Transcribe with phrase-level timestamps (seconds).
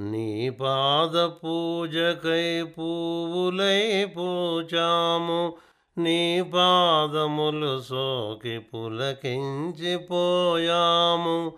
[0.00, 5.54] నీ పాద పూజకై పువ్వులై పూచాము.
[5.98, 11.52] నీ పాదములు సోకి పులకించిపోయాము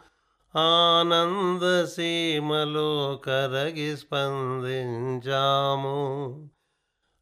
[0.58, 6.00] ఆనంద సీమలో కరగి స్పందించాము.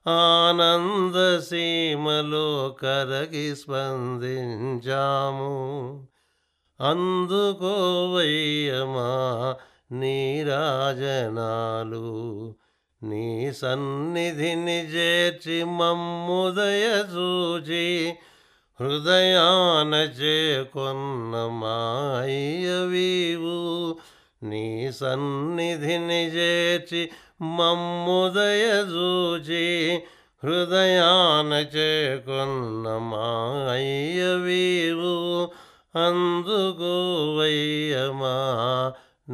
[0.08, 5.48] ఆనంద సీమలో కరగి స్పందించాము.
[6.82, 9.56] అందుకోవయ్యమా
[9.92, 12.08] నీరాజనాలు
[13.02, 13.26] నీ
[13.58, 17.84] సన్నిధిని చేర్చి మమ్ముదయ చూచి
[18.80, 23.58] హృదయాన చేకొన్న మాయవీవు
[24.42, 27.02] నీ సన్నిధిని చేర్చి
[27.52, 29.66] మమ్ముదయ చూచి
[30.44, 35.14] హృదయాన చేకొన్న మాయవీవు
[35.98, 36.98] అందుకోవయ్యమా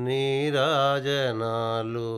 [0.05, 2.11] నీరాజనాలు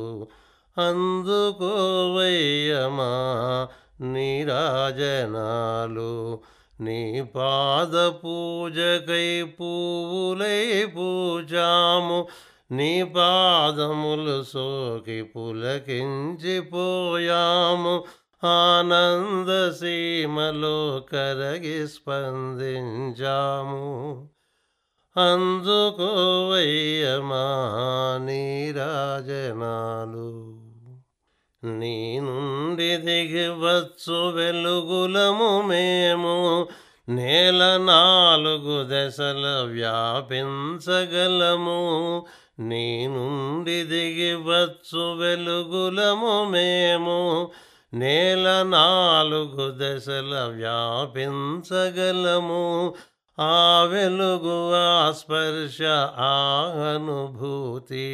[0.77, 3.67] అందుకోవయ్యమా
[4.01, 6.39] నీరాజనాలు
[6.81, 12.27] నీ పాద పూజకై పువ్వులై పూజాము
[12.71, 18.03] నీ పాదములు సోకి పులకించిపోయాము.
[18.47, 24.27] ఆనంద సీమలో కరగి స్పందించాము.
[25.17, 27.45] అందుకోవయ్యమా
[28.25, 30.64] నీరాజనాలు
[31.65, 36.67] నీ నుండి దిగివచ్చు వెలుగులము మేము
[37.09, 42.25] నేల నాలుగు దశల వ్యాపించగలము.
[42.59, 47.51] నీ నుండి దిగివచ్చు వెలుగులము మేము
[47.93, 52.95] నేల నాలుగు దశల వ్యాపించగలము.
[53.39, 55.77] ఆ వెలుగు ఆ స్పర్శ
[56.17, 58.11] ఆ అనుభూతి.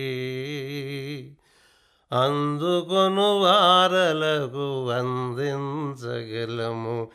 [2.14, 7.08] అందుకొను వారలకు అందించగలము.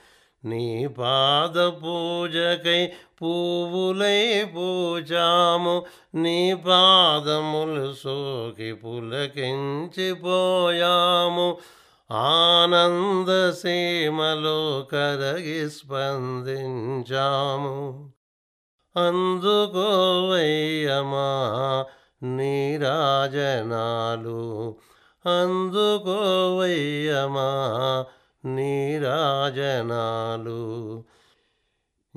[0.45, 2.93] నీ పాద పూజకై
[3.23, 5.85] పువ్వులై పూజాము.
[6.15, 11.59] నీ పాదములు సోకి పులకించిపోయాము
[12.11, 18.11] ఆనంద సీమలో కరగి స్పందించాము.
[18.97, 21.85] అందుకోవయ్యమా
[22.23, 24.77] నీరాజనాలు
[25.27, 28.05] అందుకోవయ్యమా
[28.45, 31.05] నీరాజనాలు.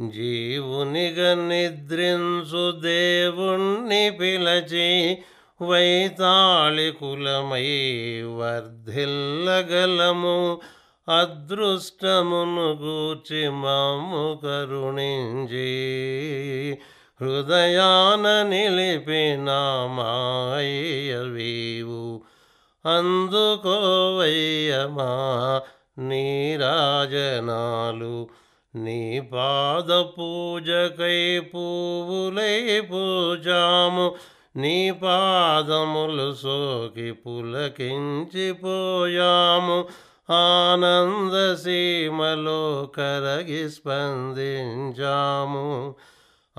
[0.07, 5.17] జీవునిగా నిద్రించు దేవుణ్ణి పిలచి
[5.61, 10.61] వైతాళికులమై వర్ధిల్లగలము.
[11.09, 15.69] అదృష్టమును గూర్చి మాము కరుణించి
[17.21, 19.51] హృదయాన నిలిపిన
[19.91, 22.21] మాయవీవు.
[22.85, 25.61] అందుకోవయ్యమా
[25.99, 28.27] నీరాజనాలు
[28.75, 34.15] నీ పాద పూజకై పువ్వులై పూజాము
[34.55, 39.85] నీ పాదములు సోకి పులకించిపోయాము
[40.31, 45.95] ఆనంద సీమలో కరగి స్పందించాము.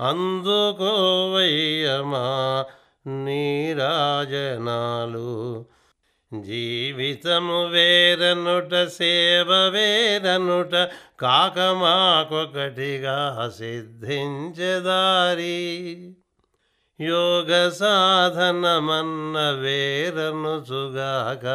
[0.01, 2.25] అందుకోవయ్యమా
[3.23, 5.29] నీరాజనాలు
[6.31, 10.73] జీవితము వేరనుట సేవ వేరనుట
[11.19, 13.15] కాక మాకొకటిగా
[13.57, 15.57] సిద్ధించదారి
[16.99, 21.45] యోగ సాధనమన్న వేరనుచుగాక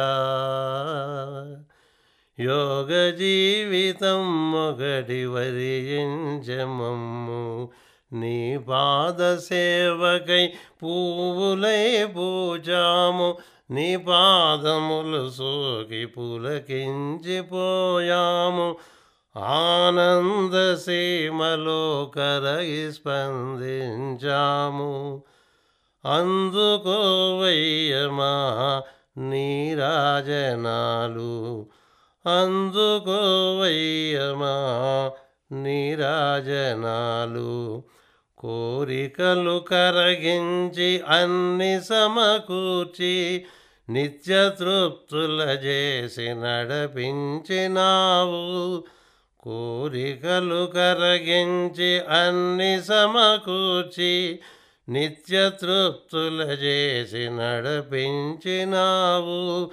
[2.37, 4.23] యోగ జీవితం
[4.59, 7.43] ఒకటి వరించమమ్ము
[8.13, 13.37] నీ పాద సేవకై పువ్వులై పూజాము
[13.71, 18.75] నీ పాదములు సోకి పులకించిపోయాము.
[19.37, 25.23] ఆనంద సీమలో కరగి స్పందించాము.
[26.05, 28.83] అందుకోవయ్యమా
[29.17, 31.65] నీ రాజనాలు
[32.27, 35.11] అందుకోవయ్యమా
[35.51, 37.83] నీరాజనాలు
[38.37, 43.45] కోరికలు కరగించి అన్ని సమకూర్చి
[43.89, 48.83] నిత్య తృప్తుల చేసి నడిపించినావు.
[49.39, 54.39] కోరికలు కరగించి అన్ని సమకూర్చి
[54.89, 59.71] నిత్య తృప్తుల చేసి నడిపించినావు.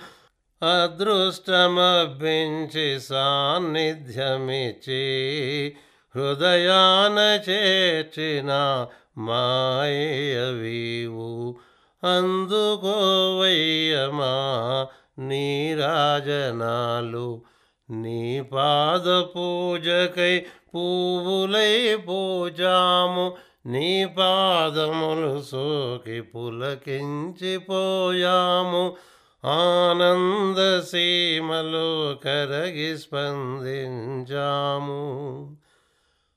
[0.64, 5.04] అదృష్టమభించి సాన్నిధ్యమిచి
[6.16, 7.18] హృదయాన
[7.48, 8.86] చేర్చిన
[9.18, 11.56] మాయవీవు.
[12.04, 14.34] అందుకోవయ్యమా
[15.18, 17.42] నీరాజనాలు
[17.90, 20.42] నీ పాద పూజకై
[20.74, 28.96] పువ్వులై పూజాము నీ పాదములు సోకి పులకించిపోయాము.
[29.44, 30.58] ఆనంద
[30.90, 31.88] సీమలో
[32.22, 35.02] కరగి స్పందించాము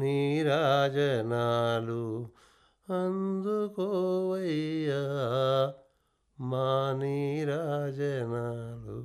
[0.00, 2.02] నీరాజనాలు
[2.88, 5.02] అందుకోవయ్యా
[6.38, 8.98] మా నీరాజనాలు